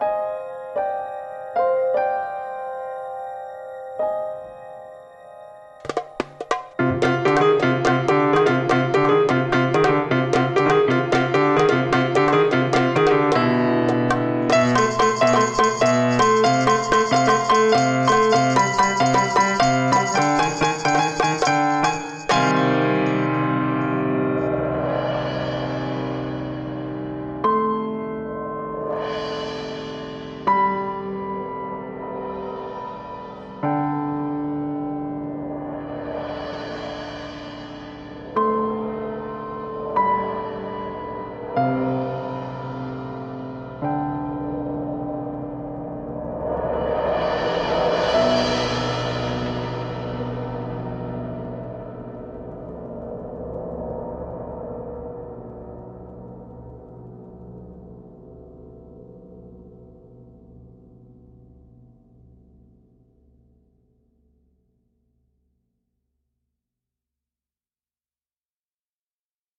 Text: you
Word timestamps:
you 0.00 0.35